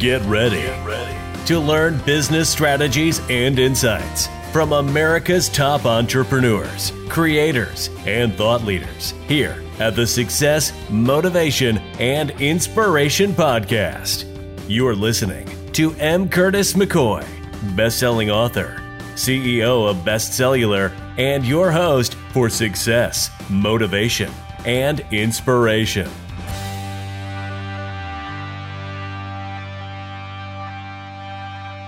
[0.00, 0.62] Get ready
[1.44, 9.62] to learn business strategies and insights from America's top entrepreneurs, creators, and thought leaders here
[9.78, 14.24] at the Success, Motivation, and Inspiration Podcast.
[14.66, 16.30] You're listening to M.
[16.30, 17.26] Curtis McCoy,
[17.76, 18.82] best-selling author,
[19.16, 24.32] CEO of Best Cellular, and your host for Success, Motivation,
[24.64, 26.08] and Inspiration.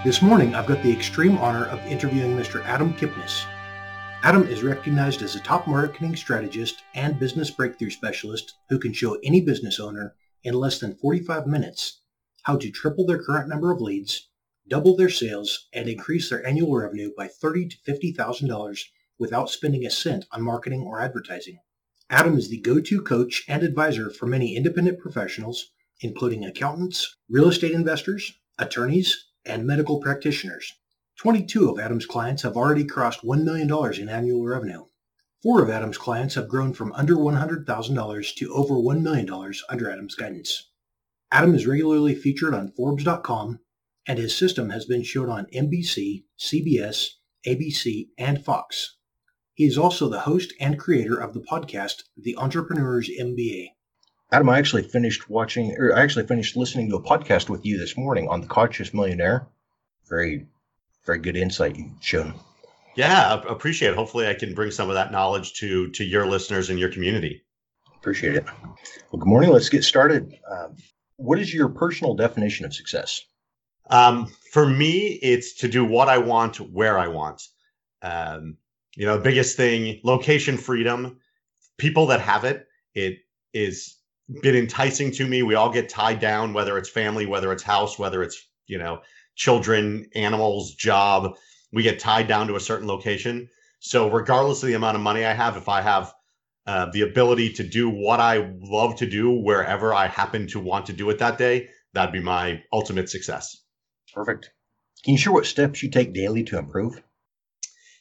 [0.04, 2.60] This morning, I've got the extreme honor of interviewing Mr.
[2.64, 3.44] Adam Kipnis.
[4.24, 9.16] Adam is recognized as a top marketing strategist and business breakthrough specialist who can show
[9.22, 12.00] any business owner in less than 45 minutes
[12.42, 14.28] how to triple their current number of leads,
[14.66, 18.84] double their sales, and increase their annual revenue by 30 to $50,000
[19.20, 21.60] without spending a cent on marketing or advertising.
[22.10, 27.70] Adam is the go-to coach and advisor for many independent professionals, including accountants, real estate
[27.70, 30.72] investors, attorneys, and medical practitioners.
[31.18, 34.84] 22 of Adam's clients have already crossed $1 million in annual revenue.
[35.42, 40.14] Four of Adam's clients have grown from under $100,000 to over $1 million under Adam's
[40.14, 40.70] guidance.
[41.32, 43.58] Adam is regularly featured on Forbes.com,
[44.06, 47.08] and his system has been shown on NBC, CBS,
[47.46, 48.96] ABC, and Fox.
[49.54, 53.68] He is also the host and creator of the podcast, The Entrepreneur's MBA.
[54.32, 57.76] Adam, I actually finished watching, or I actually finished listening to a podcast with you
[57.76, 59.46] this morning on the Conscious Millionaire.
[60.08, 60.46] Very,
[61.04, 62.34] very good insight you've shown.
[62.96, 63.94] Yeah, appreciate it.
[63.94, 67.42] Hopefully, I can bring some of that knowledge to to your listeners and your community.
[67.96, 68.44] Appreciate it.
[69.10, 69.50] Well, good morning.
[69.50, 70.34] Let's get started.
[70.50, 70.76] Um,
[71.16, 73.20] what is your personal definition of success?
[73.90, 77.42] Um, for me, it's to do what I want, where I want.
[78.00, 78.56] Um,
[78.96, 81.18] you know, biggest thing, location freedom.
[81.76, 83.18] People that have it, it
[83.52, 83.96] is
[84.42, 85.42] been enticing to me.
[85.42, 89.00] We all get tied down, whether it's family, whether it's house, whether it's, you know,
[89.34, 91.36] children, animals, job.
[91.72, 93.48] We get tied down to a certain location.
[93.80, 96.12] So, regardless of the amount of money I have, if I have
[96.66, 100.86] uh, the ability to do what I love to do wherever I happen to want
[100.86, 103.56] to do it that day, that'd be my ultimate success.
[104.14, 104.50] Perfect.
[105.04, 107.02] Can you share what steps you take daily to improve?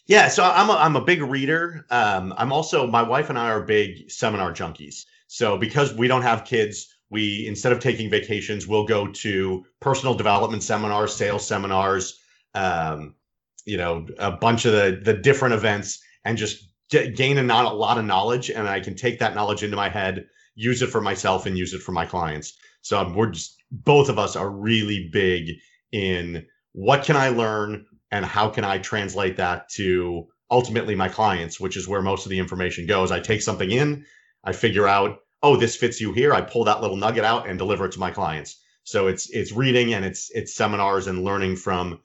[0.05, 1.85] Yeah, so I'm a, I'm a big reader.
[1.89, 5.05] Um, I'm also my wife and I are big seminar junkies.
[5.33, 10.13] So because we don't have kids, we instead of taking vacations, we'll go to personal
[10.13, 12.19] development seminars, sales seminars,
[12.53, 13.15] um,
[13.63, 17.63] you know, a bunch of the the different events, and just get, gain a, not
[17.63, 20.25] a lot of knowledge, and I can take that knowledge into my head,
[20.55, 22.57] use it for myself, and use it for my clients.
[22.81, 25.51] So we're just both of us are really big
[25.93, 31.57] in what can I learn and how can I translate that to ultimately my clients,
[31.57, 33.11] which is where most of the information goes.
[33.13, 34.05] I take something in,
[34.43, 36.33] I figure out, oh, this fits you here.
[36.33, 38.61] I pull that little nugget out and deliver it to my clients.
[38.83, 42.01] So it's it's reading and it's it's seminars and learning from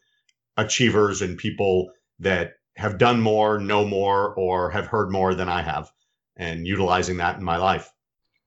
[0.57, 5.63] achievers and people that have done more, know more, or have heard more than I
[5.63, 5.91] have,
[6.37, 7.91] and utilizing that in my life.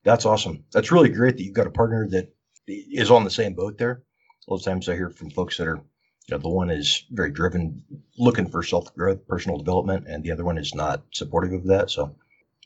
[0.04, 0.64] That's awesome.
[0.72, 2.32] That's really great that you've got a partner that
[2.66, 4.02] is on the same boat there.
[4.46, 7.04] A lot of times I hear from folks that are, you know, the one is
[7.10, 7.82] very driven,
[8.16, 11.90] looking for self growth, personal development, and the other one is not supportive of that.
[11.90, 12.14] So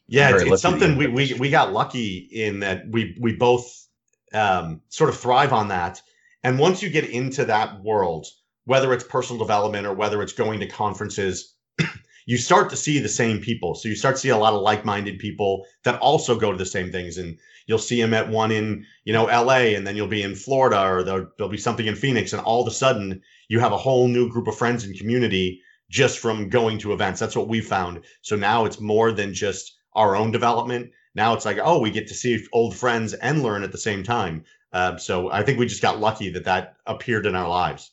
[0.07, 3.87] yeah, it's, it's something we, we we got lucky in that we we both
[4.35, 6.03] um, sort of thrive on that.
[6.43, 8.27] And once you get into that world,
[8.67, 11.55] whether it's personal development or whether it's going to conferences,
[12.27, 13.75] you start to see the same people.
[13.75, 16.67] So you start to see a lot of like-minded people that also go to the
[16.67, 19.75] same things, and you'll see them at one in you know L.A.
[19.75, 22.61] and then you'll be in Florida or there'll, there'll be something in Phoenix, and all
[22.61, 26.51] of a sudden you have a whole new group of friends and community just from
[26.51, 27.21] going to events.
[27.21, 28.03] That's what we found.
[28.21, 30.91] So now it's more than just our own development.
[31.15, 34.03] Now it's like, oh, we get to see old friends and learn at the same
[34.03, 34.45] time.
[34.73, 37.93] Uh, so I think we just got lucky that that appeared in our lives.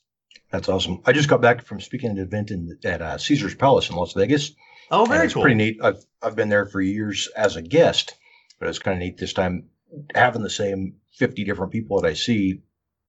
[0.50, 1.02] That's awesome.
[1.06, 3.96] I just got back from speaking at an event in, at uh, Caesar's Palace in
[3.96, 4.52] Las Vegas.
[4.90, 5.44] Oh, very it's cool.
[5.44, 5.78] Pretty neat.
[5.82, 8.16] I've I've been there for years as a guest,
[8.60, 9.70] but it's kind of neat this time
[10.14, 12.62] having the same fifty different people that I see,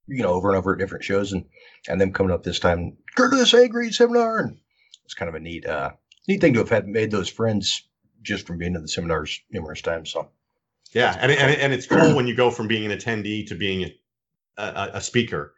[0.06, 1.46] you know, over and over at different shows, and
[1.88, 2.96] and them coming up this time.
[3.16, 4.58] Go to this A grade seminar, and
[5.04, 5.90] it's kind of a neat uh,
[6.28, 7.88] neat thing to have had made those friends
[8.22, 10.10] just from being to the seminars numerous times.
[10.10, 10.28] So,
[10.92, 13.90] yeah, and and, and it's cool when you go from being an attendee to being
[14.56, 15.54] a, a, a speaker,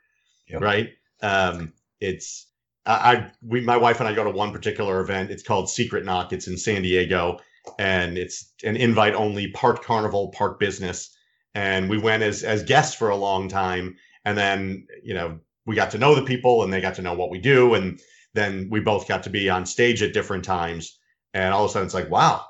[0.49, 0.61] yep.
[0.61, 0.91] right?
[1.23, 2.47] Um, it's
[2.87, 5.31] I we my wife and I go to one particular event.
[5.31, 6.33] It's called Secret Knock.
[6.33, 7.41] It's in San Diego,
[7.79, 11.17] and it's an invite only, part carnival, part business.
[11.55, 15.77] And we went as as guests for a long time, and then you know we
[15.77, 18.01] got to know the people, and they got to know what we do, and
[18.35, 20.99] then we both got to be on stage at different times.
[21.33, 22.45] And all of a sudden, it's like, wow,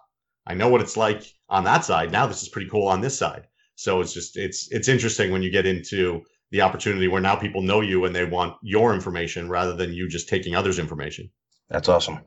[0.47, 2.13] I know what it's like on that side.
[2.13, 3.47] Now this is pretty cool on this side.
[3.77, 7.63] So it's just it's it's interesting when you get into the opportunity where now people
[7.63, 11.31] know you and they want your information rather than you just taking others' information.
[11.69, 12.21] That's awesome.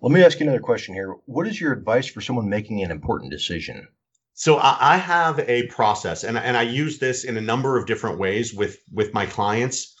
[0.00, 1.14] Let me ask you another question here.
[1.26, 3.88] What is your advice for someone making an important decision?
[4.34, 7.86] So I, I have a process, and, and I use this in a number of
[7.86, 9.94] different ways with with my clients,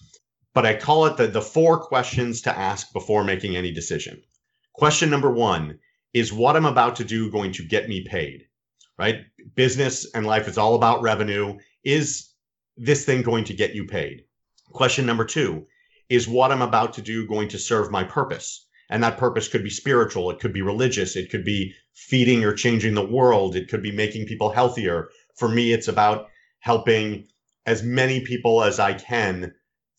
[0.52, 4.22] but I call it the the four questions to ask before making any decision.
[4.72, 5.78] Question number one
[6.14, 8.46] is what I'm about to do going to get me paid?
[8.96, 9.24] Right?
[9.56, 11.58] Business and life is all about revenue.
[11.82, 12.30] Is
[12.76, 14.24] this thing going to get you paid?
[14.70, 15.66] Question number two
[16.08, 18.66] is what I'm about to do going to serve my purpose?
[18.90, 22.52] And that purpose could be spiritual, it could be religious, it could be feeding or
[22.52, 25.08] changing the world, it could be making people healthier.
[25.36, 26.28] For me, it's about
[26.60, 27.26] helping
[27.66, 29.54] as many people as I can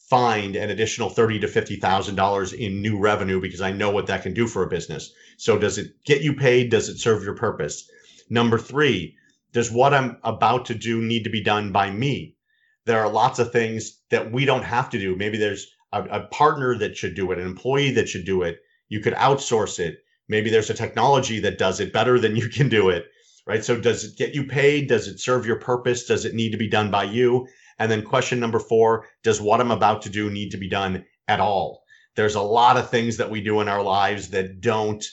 [0.09, 4.07] find an additional thirty to fifty thousand dollars in new revenue because I know what
[4.07, 5.11] that can do for a business.
[5.37, 6.69] So does it get you paid?
[6.69, 7.89] Does it serve your purpose?
[8.29, 9.15] Number three,
[9.51, 12.35] does what I'm about to do need to be done by me?
[12.85, 15.15] There are lots of things that we don't have to do.
[15.15, 18.59] Maybe there's a, a partner that should do it, an employee that should do it.
[18.89, 19.97] You could outsource it.
[20.27, 23.05] Maybe there's a technology that does it better than you can do it.
[23.47, 23.63] Right.
[23.63, 24.89] So does it get you paid?
[24.89, 26.05] Does it serve your purpose?
[26.05, 27.47] Does it need to be done by you?
[27.79, 31.05] And then question number four, does what I'm about to do need to be done
[31.27, 31.83] at all?
[32.15, 35.03] There's a lot of things that we do in our lives that don't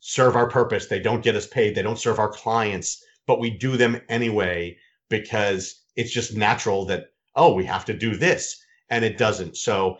[0.00, 0.86] serve our purpose.
[0.86, 1.74] They don't get us paid.
[1.74, 4.76] They don't serve our clients, but we do them anyway
[5.08, 8.56] because it's just natural that, oh, we have to do this.
[8.88, 9.56] And it doesn't.
[9.56, 9.96] So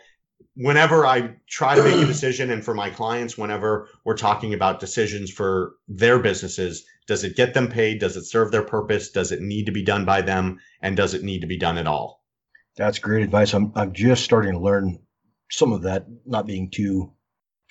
[0.56, 4.80] whenever I try to make a decision, and for my clients, whenever we're talking about
[4.80, 8.00] decisions for their businesses, does it get them paid?
[8.00, 9.10] Does it serve their purpose?
[9.10, 10.58] Does it need to be done by them?
[10.80, 12.22] And does it need to be done at all?
[12.76, 13.54] That's great advice.
[13.54, 14.98] I'm I'm just starting to learn
[15.50, 17.12] some of that, not being too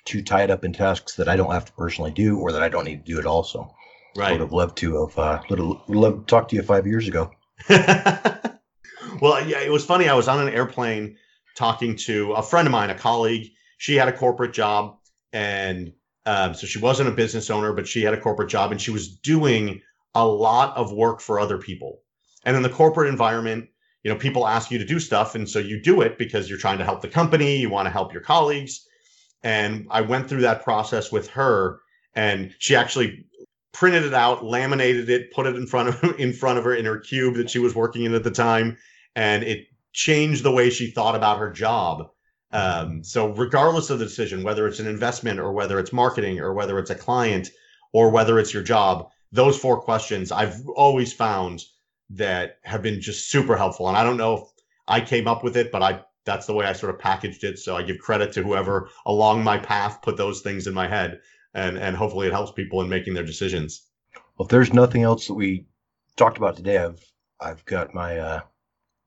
[0.04, 2.68] too tied up in tasks that I don't have to personally do or that I
[2.68, 3.42] don't need to do at all.
[3.42, 3.68] So
[4.16, 4.28] right.
[4.28, 7.08] I would have loved to have uh, would loved to talk to you five years
[7.08, 7.30] ago.
[7.68, 10.08] well, yeah, it was funny.
[10.08, 11.16] I was on an airplane
[11.56, 13.50] talking to a friend of mine, a colleague.
[13.78, 14.96] She had a corporate job,
[15.32, 15.92] and
[16.24, 18.90] um, so she wasn't a business owner, but she had a corporate job, and she
[18.90, 19.82] was doing
[20.14, 22.00] a lot of work for other people.
[22.44, 23.68] And in the corporate environment,
[24.02, 26.58] you know, people ask you to do stuff, and so you do it because you're
[26.58, 28.86] trying to help the company, you want to help your colleagues.
[29.42, 31.80] And I went through that process with her,
[32.14, 33.26] and she actually
[33.72, 36.84] printed it out, laminated it, put it in front of in front of her in
[36.84, 38.76] her cube that she was working in at the time,
[39.14, 42.10] and it change the way she thought about her job.
[42.52, 46.52] Um, so, regardless of the decision, whether it's an investment or whether it's marketing or
[46.52, 47.48] whether it's a client
[47.92, 51.64] or whether it's your job, those four questions I've always found
[52.10, 53.88] that have been just super helpful.
[53.88, 54.42] And I don't know if
[54.86, 57.58] I came up with it, but I that's the way I sort of packaged it.
[57.58, 61.20] So I give credit to whoever along my path put those things in my head,
[61.54, 63.88] and and hopefully it helps people in making their decisions.
[64.36, 65.66] Well, if there's nothing else that we
[66.16, 67.02] talked about today, I've
[67.40, 68.40] I've got my uh,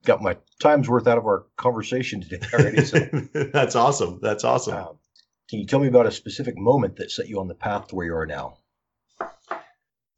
[0.04, 2.84] got my time's worth out of our conversation today already.
[2.84, 2.98] So
[3.52, 4.18] that's awesome.
[4.22, 4.76] That's awesome.
[4.76, 4.98] Um,
[5.48, 7.96] can you tell me about a specific moment that set you on the path to
[7.96, 8.58] where you are now?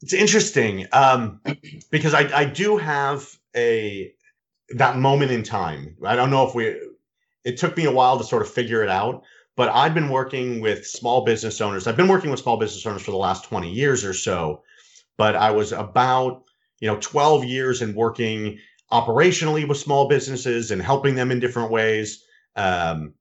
[0.03, 1.41] It's interesting um,
[1.91, 4.13] because I, I do have a
[4.71, 5.97] that moment in time.
[6.05, 6.77] I don't know if we.
[7.45, 9.23] It took me a while to sort of figure it out,
[9.57, 11.87] but I've been working with small business owners.
[11.87, 14.63] I've been working with small business owners for the last twenty years or so,
[15.17, 16.45] but I was about
[16.81, 18.59] you know 12 years in working
[18.93, 22.23] operationally with small businesses and helping them in different ways.
[22.55, 23.15] Um,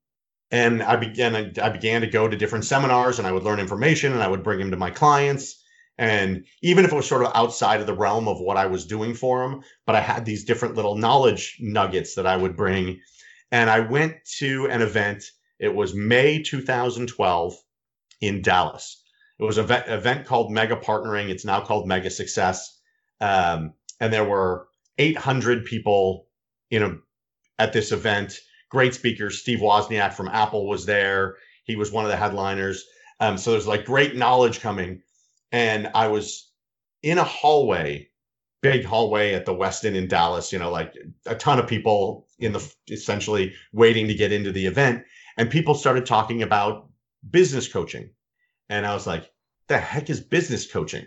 [0.52, 4.12] and I began I began to go to different seminars and I would learn information
[4.12, 5.64] and I would bring them to my clients.
[5.98, 8.86] And even if it was sort of outside of the realm of what I was
[8.86, 13.00] doing for them, but I had these different little knowledge nuggets that I would bring.
[13.52, 15.24] And I went to an event.
[15.60, 17.56] It was May 2012
[18.20, 19.04] in Dallas.
[19.40, 21.30] It was an event, event called Mega Partnering.
[21.30, 22.80] It's now called Mega Success.
[23.20, 24.68] Um, and there were
[24.98, 26.28] 800 people,
[26.70, 27.00] you know,
[27.60, 28.40] at this event.
[28.70, 29.40] Great speakers.
[29.40, 31.36] Steve Wozniak from Apple was there.
[31.64, 32.86] He was one of the headliners.
[33.20, 35.02] Um, so there's like great knowledge coming.
[35.52, 36.52] And I was
[37.04, 38.10] in a hallway,
[38.62, 40.94] big hallway at the Westin in Dallas, you know, like
[41.26, 45.04] a ton of people in the essentially waiting to get into the event.
[45.38, 46.90] And people started talking about
[47.30, 48.10] business coaching.
[48.70, 49.30] And I was like,
[49.68, 51.06] the heck is business coaching?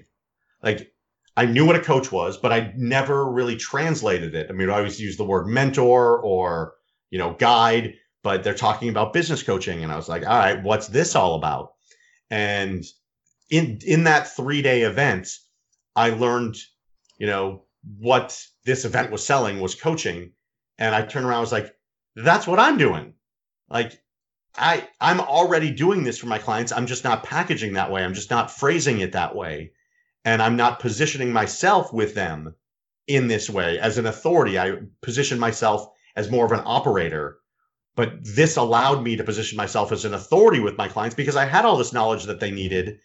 [0.62, 0.93] Like,
[1.36, 4.46] I knew what a coach was, but I never really translated it.
[4.48, 6.74] I mean, I always use the word mentor or,
[7.10, 9.82] you know, guide, but they're talking about business coaching.
[9.82, 11.72] And I was like, all right, what's this all about?
[12.30, 12.84] And
[13.50, 15.28] in in that three day event,
[15.96, 16.56] I learned,
[17.18, 17.64] you know,
[17.98, 20.32] what this event was selling was coaching.
[20.78, 21.74] And I turned around, I was like,
[22.16, 23.14] that's what I'm doing.
[23.68, 24.00] Like
[24.56, 26.70] I I'm already doing this for my clients.
[26.70, 28.04] I'm just not packaging that way.
[28.04, 29.72] I'm just not phrasing it that way
[30.24, 32.54] and I'm not positioning myself with them
[33.06, 34.58] in this way as an authority.
[34.58, 37.38] I position myself as more of an operator.
[37.96, 41.44] But this allowed me to position myself as an authority with my clients because I
[41.44, 42.98] had all this knowledge that they needed.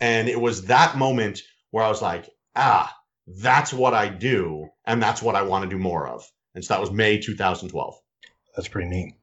[0.00, 2.92] And it was that moment where I was like, ah,
[3.26, 4.68] that's what I do.
[4.84, 6.28] And that's what I want to do more of.
[6.54, 7.94] And so that was May 2012.
[8.56, 9.14] That's pretty neat.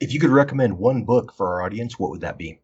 [0.00, 2.60] If you could recommend one book for our audience, what would that be?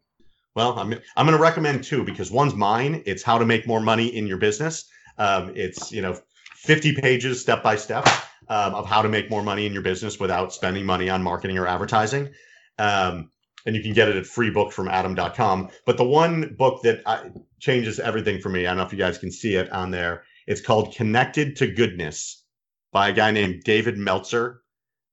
[0.54, 3.02] Well, I'm, I'm going to recommend two because one's mine.
[3.06, 4.88] It's how to make more money in your business.
[5.18, 6.18] Um, it's, you know,
[6.56, 8.06] 50 pages step by step
[8.48, 11.58] um, of how to make more money in your business without spending money on marketing
[11.58, 12.30] or advertising.
[12.78, 13.30] Um,
[13.66, 15.70] and you can get it at freebook from adam.com.
[15.86, 18.98] But the one book that I, changes everything for me, I don't know if you
[18.98, 20.24] guys can see it on there.
[20.46, 22.44] It's called Connected to Goodness
[22.92, 24.62] by a guy named David Meltzer.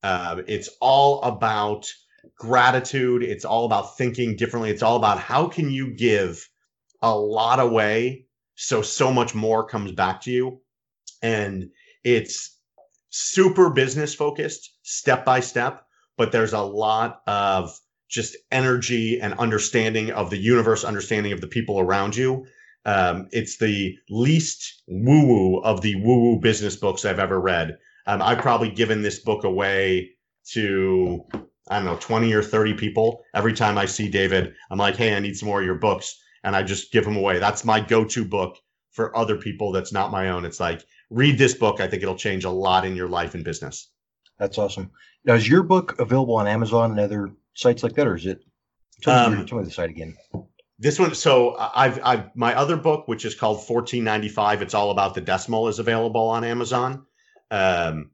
[0.04, 1.88] Uh, it's all about
[2.38, 3.24] gratitude.
[3.24, 4.70] It's all about thinking differently.
[4.70, 6.48] It's all about how can you give
[7.02, 8.26] a lot away
[8.56, 10.62] so so much more comes back to you.
[11.24, 11.70] And
[12.04, 12.58] it's
[13.10, 15.86] super business focused, step by step,
[16.18, 17.78] but there's a lot of
[18.10, 22.46] just energy and understanding of the universe, understanding of the people around you.
[22.86, 27.78] Um, it's the least woo woo of the woo woo business books I've ever read.
[28.08, 30.12] Um, I've probably given this book away
[30.54, 31.24] to
[31.72, 33.24] I don't know, 20 or 30 people.
[33.34, 36.20] Every time I see David, I'm like, hey, I need some more of your books.
[36.44, 37.40] And I just give them away.
[37.40, 38.58] That's my go to book
[38.92, 40.44] for other people that's not my own.
[40.44, 41.80] It's like, read this book.
[41.80, 43.90] I think it'll change a lot in your life and business.
[44.38, 44.92] That's awesome.
[45.24, 48.44] Now, is your book available on Amazon and other sites like that, or is it?
[49.02, 50.18] Tell me, um, tell me the site again.
[50.78, 54.62] This one, so I've, I've my other book, which is called 1495.
[54.62, 57.06] It's all about the decimal, is available on Amazon.
[57.52, 58.12] Um,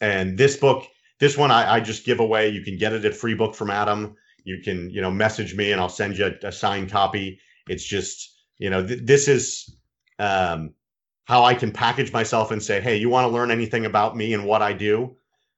[0.00, 0.84] and this book,
[1.20, 2.48] this one I, I, just give away.
[2.48, 4.16] You can get it at free book from Adam.
[4.44, 7.38] You can, you know, message me and I'll send you a, a signed copy.
[7.68, 9.76] It's just, you know, th- this is
[10.18, 10.74] um,
[11.24, 14.34] how I can package myself and say, hey, you want to learn anything about me
[14.34, 15.16] and what I do?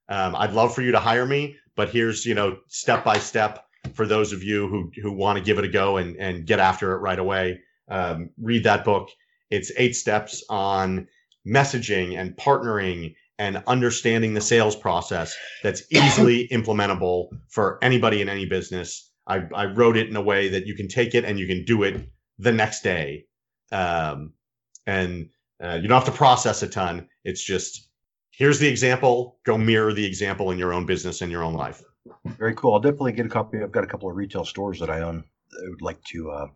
[0.09, 3.65] Um, I'd love for you to hire me, but here's, you know, step by step
[3.95, 6.61] for those of you who who want to give it a go and and get
[6.61, 7.61] after it right away.
[7.89, 9.09] Um, read that book.
[9.51, 11.09] It's eight steps on
[11.47, 18.47] messaging and partnering and understanding the sales process that's easily implementable for anybody in any
[18.47, 19.11] business.
[19.27, 21.65] I, I, wrote it in a way that you can take it and you can
[21.65, 22.09] do it
[22.39, 23.27] the next day.
[23.73, 24.35] Um,
[24.87, 25.31] and
[25.61, 27.09] uh, you don't have to process a ton.
[27.25, 27.89] It's just
[28.31, 31.83] here's the example, go mirror the example in your own business and your own life.
[32.39, 32.75] Very cool.
[32.75, 33.61] I'll definitely get a copy.
[33.61, 35.25] I've got a couple of retail stores that I own.
[35.53, 36.47] I would like to uh,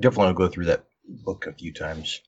[0.00, 0.86] definitely go through that
[1.24, 2.20] book a few times.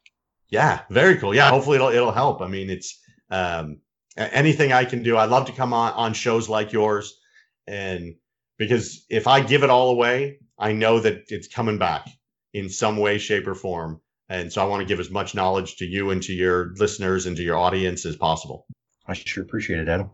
[0.50, 1.34] Yeah, very cool.
[1.34, 2.40] Yeah, hopefully it'll it'll help.
[2.40, 2.98] I mean, it's
[3.30, 3.80] um,
[4.18, 5.16] anything I can do.
[5.16, 7.18] I love to come on on shows like yours,
[7.66, 8.16] and
[8.58, 12.08] because if I give it all away, I know that it's coming back
[12.52, 14.00] in some way, shape, or form.
[14.28, 17.26] And so I want to give as much knowledge to you and to your listeners
[17.26, 18.66] and to your audience as possible.
[19.06, 20.10] I sure appreciate it, Adam.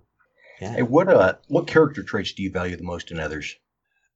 [0.60, 0.74] Yeah.
[0.74, 3.56] Hey, what uh, what character traits do you value the most in others?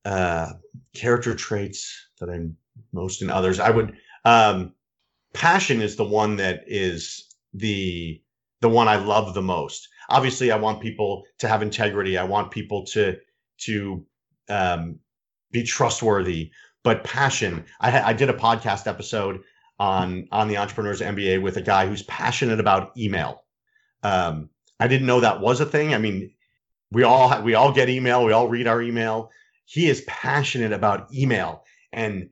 [0.04, 0.52] Uh,
[0.94, 2.56] character traits that I'm
[2.92, 3.58] most in others.
[3.58, 4.74] I would um,
[5.32, 8.22] passion is the one that is the
[8.60, 9.88] the one I love the most.
[10.08, 12.16] Obviously, I want people to have integrity.
[12.18, 13.18] I want people to
[13.62, 14.06] to
[14.48, 14.98] um,
[15.50, 16.50] be trustworthy.
[16.84, 17.64] But passion.
[17.80, 19.42] I, I did a podcast episode
[19.78, 23.44] on on the Entrepreneurs MBA with a guy who's passionate about email.
[24.02, 24.48] Um,
[24.80, 25.94] I didn't know that was a thing.
[25.94, 26.30] I mean,
[26.90, 28.24] we all we all get email.
[28.24, 29.30] We all read our email.
[29.66, 32.30] He is passionate about email, and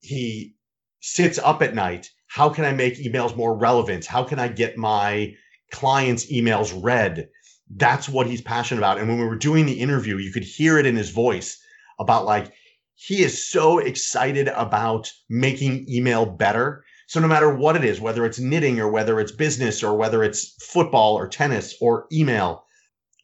[0.00, 0.54] he
[1.00, 2.10] sits up at night.
[2.26, 4.06] How can I make emails more relevant?
[4.06, 5.34] How can I get my
[5.70, 7.28] clients' emails read.
[7.76, 8.98] That's what he's passionate about.
[8.98, 11.60] And when we were doing the interview, you could hear it in his voice
[11.98, 12.52] about like,
[12.94, 16.84] he is so excited about making email better.
[17.06, 20.24] So no matter what it is, whether it's knitting or whether it's business or whether
[20.24, 22.64] it's football or tennis or email,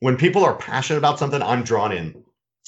[0.01, 2.23] when people are passionate about something, I'm drawn in.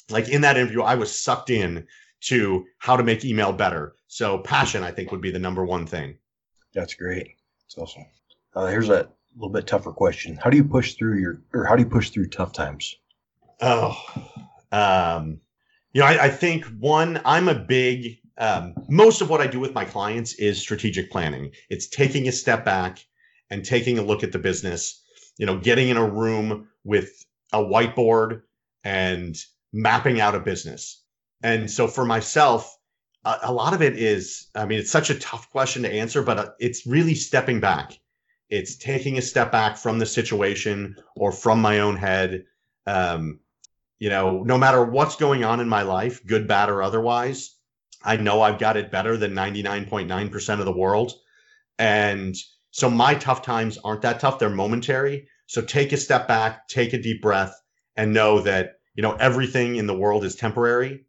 [0.09, 1.85] Like in that interview, I was sucked in
[2.21, 3.95] to how to make email better.
[4.07, 6.17] So passion, I think, would be the number one thing.
[6.73, 7.35] That's great.
[7.65, 8.05] It's awesome.
[8.55, 10.39] Uh, here's a a little bit tougher question.
[10.41, 12.95] How do you push through your, or how do you push through tough times?
[13.61, 13.95] Oh,
[14.71, 15.39] um,
[15.93, 19.59] you know, I, I think one, I'm a big, um, most of what I do
[19.59, 21.51] with my clients is strategic planning.
[21.69, 23.05] It's taking a step back
[23.49, 25.03] and taking a look at the business,
[25.37, 28.41] you know, getting in a room with a whiteboard
[28.83, 29.35] and
[29.71, 31.03] mapping out a business.
[31.43, 32.75] And so for myself,
[33.23, 36.23] a, a lot of it is, I mean, it's such a tough question to answer,
[36.23, 37.99] but uh, it's really stepping back
[38.49, 42.45] it's taking a step back from the situation or from my own head.
[42.85, 43.39] Um,
[43.99, 47.55] you know, no matter what's going on in my life, good, bad, or otherwise,
[48.03, 51.13] I know I've got it better than 99.9% of the world.
[51.79, 52.35] And
[52.71, 55.27] so my tough times aren't that tough, they're momentary.
[55.47, 57.59] So take a step back, take a deep breath,
[57.97, 61.05] and know that you know everything in the world is temporary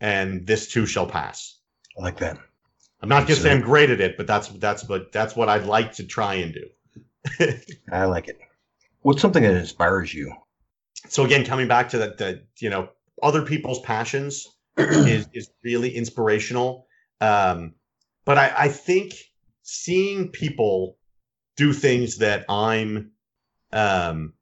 [0.00, 1.58] and this too shall pass
[1.98, 2.38] I like that.
[3.02, 5.48] i'm not going to say i'm great at it but that's that's but that's what
[5.48, 6.66] i'd like to try and do
[7.92, 8.38] I like it.
[9.02, 10.34] What's something that inspires you?
[11.06, 12.88] so again coming back to that the you know
[13.22, 14.46] other people's passions
[14.76, 16.86] is is really inspirational
[17.20, 17.74] um
[18.24, 19.14] but i i think
[19.62, 20.96] seeing people
[21.56, 23.10] do things that i'm
[23.72, 24.32] um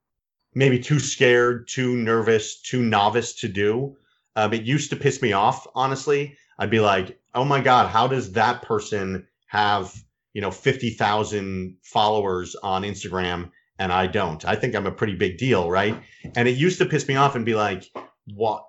[0.55, 3.95] maybe too scared too nervous too novice to do
[4.35, 8.07] um it used to piss me off honestly i'd be like oh my god how
[8.07, 9.93] does that person have
[10.37, 14.45] you know 50,000 followers on instagram and i don't.
[14.45, 15.99] I think i'm a pretty big deal right?
[16.35, 17.89] And it used to piss me off and be like
[18.35, 18.63] what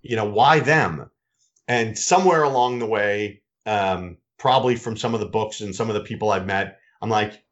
[0.00, 1.10] you know why them?
[1.66, 5.94] And somewhere along the way um, probably from some of the books and some of
[5.94, 7.42] the people i've met i'm like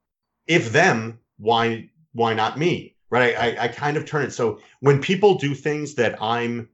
[0.46, 2.94] if them why why not me?
[3.10, 3.34] Right?
[3.36, 4.32] I, I kind of turn it.
[4.32, 6.68] So when people do things that i'm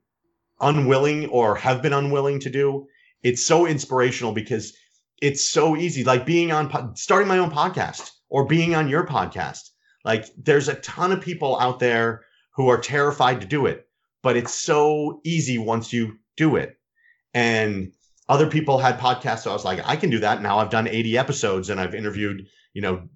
[0.61, 2.87] unwilling or have been unwilling to do
[3.23, 4.73] it's so inspirational because
[5.21, 9.69] it's so easy like being on starting my own podcast or being on your podcast
[10.03, 13.87] like there's a ton of people out there who are terrified to do it,
[14.21, 16.77] but it's so easy once you do it.
[17.33, 17.91] And
[18.29, 20.41] other people had podcasts, so I was like, I can do that.
[20.41, 23.07] Now I've done 80 episodes and I've interviewed, you know,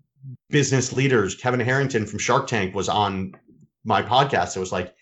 [0.50, 1.36] business leaders.
[1.36, 3.34] Kevin Harrington from Shark Tank was on
[3.84, 4.56] my podcast.
[4.56, 4.94] It was like,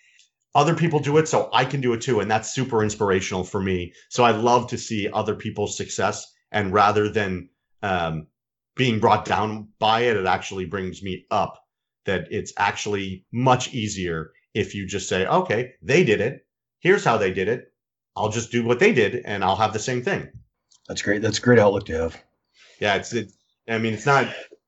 [0.54, 2.20] other people do it, so I can do it too.
[2.20, 3.92] And that's super inspirational for me.
[4.08, 6.32] So I love to see other people's success.
[6.56, 7.50] And rather than
[7.82, 8.28] um,
[8.76, 11.62] being brought down by it, it actually brings me up
[12.06, 16.46] that it's actually much easier if you just say, okay, they did it.
[16.80, 17.66] Here's how they did it.
[18.16, 20.30] I'll just do what they did and I'll have the same thing.
[20.88, 21.20] That's great.
[21.20, 22.22] That's a great outlook to have.
[22.80, 23.32] Yeah, it's it,
[23.68, 24.26] I mean, it's not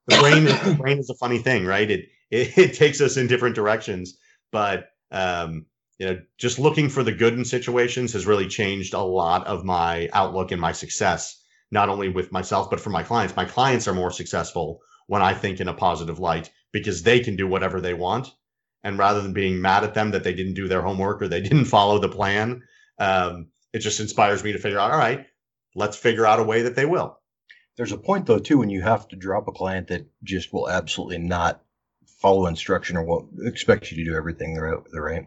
[0.08, 1.90] the brain the brain is a funny thing, right?
[1.90, 4.18] It, it it takes us in different directions,
[4.52, 5.64] but um,
[5.98, 9.64] you know, just looking for the good in situations has really changed a lot of
[9.64, 13.36] my outlook and my success, not only with myself but for my clients.
[13.36, 17.36] My clients are more successful when I think in a positive light because they can
[17.36, 18.28] do whatever they want.
[18.84, 21.40] And rather than being mad at them that they didn't do their homework or they
[21.48, 22.62] didn't follow the plan,
[22.98, 25.26] um, it just inspires me to figure out, all right,
[25.74, 27.18] let's figure out a way that they will.
[27.76, 30.68] There's a point though too when you have to drop a client that just will
[30.68, 31.62] absolutely not
[32.18, 34.84] follow instruction or won't expect you to do everything the right.
[34.90, 35.26] The right.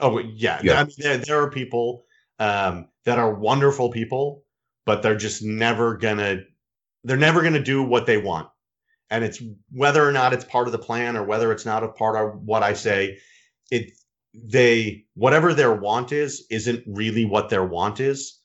[0.00, 0.80] Oh yeah, Yeah.
[0.80, 2.04] I mean, there, there are people
[2.38, 4.42] um, that are wonderful people,
[4.86, 6.38] but they're just never gonna
[7.04, 8.48] they're never gonna do what they want,
[9.10, 11.88] and it's whether or not it's part of the plan or whether it's not a
[11.88, 13.18] part of what I say.
[13.70, 13.92] It
[14.34, 18.38] they whatever their want is isn't really what their want is,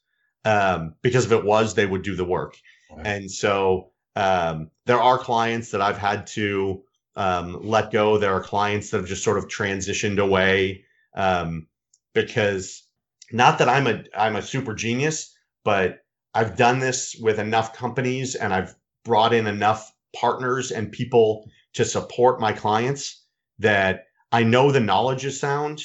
[0.43, 2.57] um, because if it was, they would do the work,
[2.91, 3.07] Right.
[3.07, 6.83] and so um, there are clients that I've had to
[7.15, 8.17] um, let go.
[8.17, 11.67] There are clients that have just sort of transitioned away um,
[12.13, 12.83] because
[13.31, 15.99] not that I'm a I'm a super genius, but
[16.33, 21.85] I've done this with enough companies and I've brought in enough partners and people to
[21.85, 23.25] support my clients
[23.59, 25.81] that I know the knowledge is sound.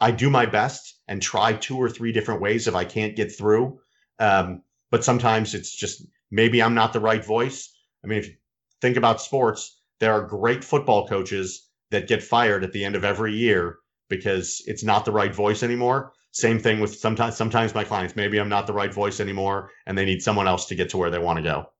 [0.00, 3.36] I do my best and try two or three different ways if I can't get
[3.36, 3.78] through.
[4.18, 7.72] Um, but sometimes it's just maybe I'm not the right voice.
[8.02, 8.34] I mean, if you
[8.80, 13.04] think about sports, there are great football coaches that get fired at the end of
[13.04, 13.78] every year
[14.08, 16.12] because it's not the right voice anymore.
[16.34, 18.16] Same thing with sometimes sometimes my clients.
[18.16, 20.96] Maybe I'm not the right voice anymore, and they need someone else to get to
[20.96, 21.70] where they want to go.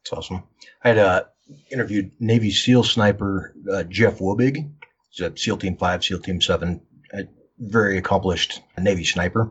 [0.00, 0.44] It's awesome.
[0.84, 1.24] I had uh,
[1.72, 4.70] interviewed Navy SEAL sniper uh, Jeff Wobig.
[5.10, 6.80] He's a SEAL Team Five, SEAL Team Seven,
[7.12, 7.24] a
[7.58, 9.50] very accomplished Navy sniper,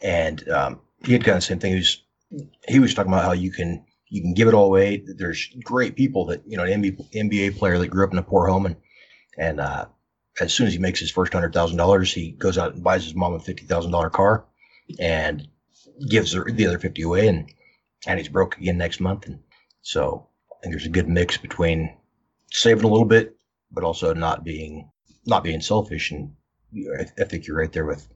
[0.00, 1.72] and um, he had kind of the same thing.
[1.72, 2.02] He was
[2.68, 5.04] he was talking about how you can you can give it all away.
[5.18, 8.46] There's great people that you know an NBA player that grew up in a poor
[8.46, 8.76] home and
[9.36, 9.84] and uh,
[10.40, 13.04] as soon as he makes his first hundred thousand dollars, he goes out and buys
[13.04, 14.44] his mom a fifty thousand dollar car
[14.98, 15.46] and
[16.08, 17.52] gives her the other fifty away, and
[18.06, 19.26] and he's broke again next month.
[19.26, 19.40] And
[19.82, 21.94] so I think there's a good mix between
[22.52, 23.36] saving a little bit,
[23.70, 24.90] but also not being
[25.26, 26.10] not being selfish.
[26.10, 26.32] And
[26.98, 28.08] I, I think you're right there with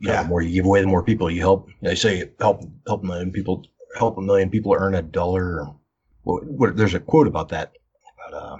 [0.00, 0.22] you know, Yeah.
[0.22, 1.68] the more you give away, the more people you help.
[1.82, 3.64] They say help help a million people
[3.96, 5.66] help a million people earn a dollar.
[6.22, 7.72] What, what, there's a quote about that.
[8.28, 8.56] About, uh,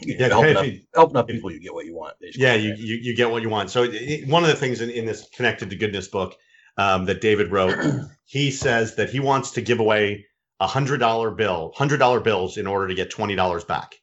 [0.00, 2.18] Yeah, helping, if enough, you- helping if- people, you get what you want.
[2.20, 2.44] basically.
[2.44, 3.70] Yeah, you, you you get what you want.
[3.70, 6.34] So it- one of the things in, in this connected to goodness book
[6.76, 7.76] um, that David wrote,
[8.26, 10.26] he says that he wants to give away
[10.60, 13.94] a hundred dollar bill, hundred dollar bills in order to get twenty dollars back,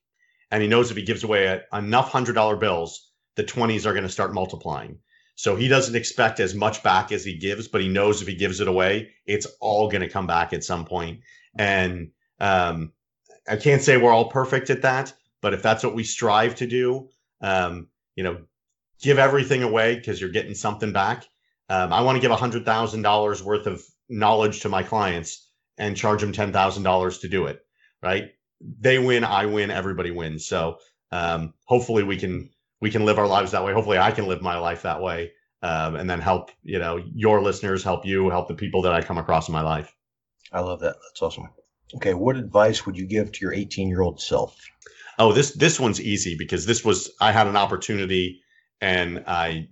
[0.52, 3.94] and he knows if he gives away a, enough hundred dollar bills, the twenties are
[3.94, 5.00] going to start multiplying.
[5.36, 8.36] So he doesn't expect as much back as he gives, but he knows if he
[8.36, 11.22] gives it away, it's all going to come back at some point.
[11.58, 12.94] And um,
[13.50, 15.12] I can't say we're all perfect at that,
[15.44, 17.10] but if that's what we strive to do,
[17.42, 18.42] um, you know,
[19.02, 21.28] give everything away because you're getting something back.
[21.70, 25.46] Um, I want to give $100,000 worth of knowledge to my clients
[25.78, 27.60] and charge them $10,000 to do it.
[28.02, 28.32] Right.
[28.80, 30.48] They win, I win, everybody wins.
[30.48, 30.78] So
[31.12, 33.74] um, hopefully we can we can live our lives that way.
[33.74, 35.34] Hopefully I can live my life that way.
[35.62, 39.02] Um, and then help, you know, your listeners, help you, help the people that I
[39.02, 39.94] come across in my life.
[40.52, 40.96] I love that.
[41.02, 41.50] That's awesome.
[41.96, 44.58] Okay, what advice would you give to your 18 year old self?
[45.20, 48.42] Oh, this this one's easy because this was I had an opportunity
[48.82, 49.68] and I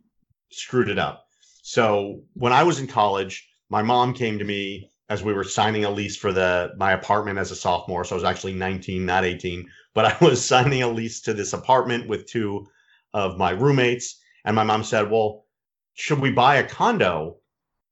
[0.52, 1.26] screwed it up.
[1.64, 5.86] So when I was in college, my mom came to me as we were signing
[5.86, 8.04] a lease for the my apartment as a sophomore.
[8.04, 11.54] So I was actually 19, not 18, but I was signing a lease to this
[11.54, 12.68] apartment with two
[13.14, 14.20] of my roommates.
[14.46, 15.46] And my mom said, Well,
[15.94, 17.38] should we buy a condo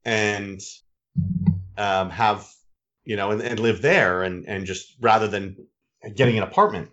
[0.05, 0.61] and
[1.77, 2.47] um, have
[3.09, 5.55] you know, and, and live there and and just rather than
[6.15, 6.89] getting an apartment.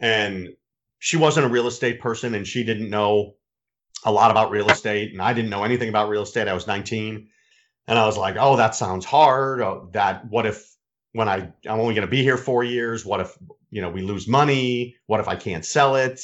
[0.00, 0.50] And
[0.98, 3.34] she wasn't a real estate person and she didn't know
[4.04, 6.48] a lot about real estate and I didn't know anything about real estate.
[6.48, 7.28] I was 19
[7.86, 9.60] and I was like, "Oh, that sounds hard.
[9.60, 10.76] Oh, that what if
[11.12, 13.36] when I I'm only going to be here 4 years, what if,
[13.70, 14.96] you know, we lose money?
[15.06, 16.20] What if I can't sell it?"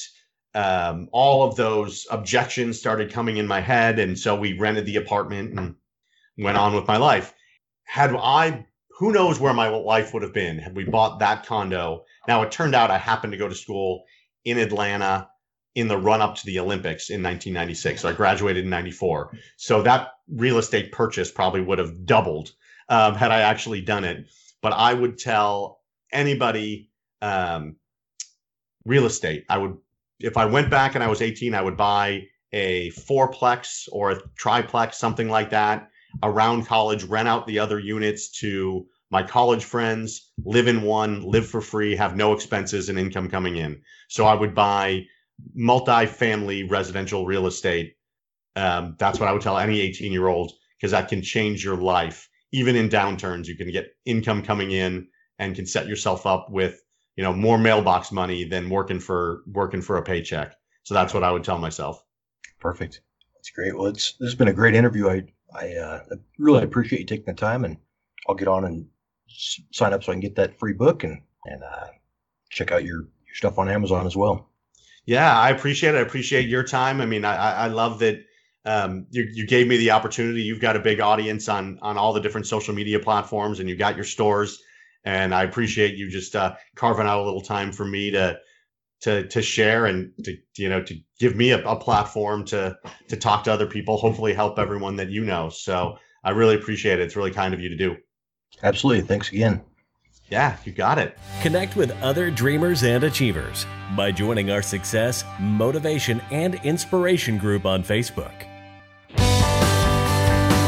[0.55, 4.97] Um, all of those objections started coming in my head and so we rented the
[4.97, 5.75] apartment and
[6.39, 7.35] went on with my life.
[7.85, 8.67] Had I
[8.99, 12.05] who knows where my life would have been had we bought that condo.
[12.27, 14.05] Now, it turned out I happened to go to school
[14.45, 15.29] in Atlanta
[15.75, 18.03] in the run up to the Olympics in 1996.
[18.03, 19.33] So I graduated in 94.
[19.57, 22.53] So that real estate purchase probably would have doubled
[22.89, 24.27] um, had I actually done it.
[24.63, 25.81] But I would tell
[26.13, 26.91] anybody
[27.23, 27.77] um,
[28.85, 29.45] real estate.
[29.49, 29.77] I would,
[30.21, 34.21] if I went back and I was 18, I would buy a fourplex or a
[34.37, 35.89] triplex, something like that
[36.23, 41.46] around college, rent out the other units to my college friends, live in one, live
[41.46, 43.81] for free, have no expenses and income coming in.
[44.09, 45.05] So I would buy
[45.55, 47.94] multi-family residential real estate.
[48.57, 51.77] Um, that's what I would tell any 18 year old because that can change your
[51.77, 52.29] life.
[52.50, 55.07] Even in downturns, you can get income coming in
[55.38, 56.83] and can set yourself up with
[57.14, 60.57] you know more mailbox money than working for working for a paycheck.
[60.83, 62.05] So that's what I would tell myself.
[62.59, 63.00] Perfect.
[63.37, 63.79] That's great.
[63.79, 65.09] Well, it's this has been a great interview.
[65.09, 65.22] I
[65.55, 66.00] I uh,
[66.37, 67.77] really appreciate you taking the time, and
[68.29, 68.88] I'll get on and
[69.29, 71.87] sign up so I can get that free book and and uh,
[72.51, 74.49] check out your your stuff on Amazon as well.
[75.07, 75.99] Yeah, I appreciate it.
[75.99, 77.01] I appreciate your time.
[77.01, 78.25] I mean, I I love that
[78.65, 80.43] um, you you gave me the opportunity.
[80.43, 83.79] You've got a big audience on on all the different social media platforms, and you've
[83.79, 84.61] got your stores.
[85.07, 88.39] And I appreciate you just uh, carving out a little time for me to
[89.05, 92.77] to to share and to you know to give me a, a, platform to
[93.09, 96.99] to talk to other people hopefully help everyone that you know so i really appreciate
[96.99, 97.95] it it's really kind of you to do
[98.62, 99.03] absolutely.
[99.03, 99.61] Thanks again.
[100.29, 101.17] Yeah you got it.
[101.43, 107.85] Connect with other dreamers and achievers by joining our success motivation and inspiration group on
[107.85, 108.33] facebook.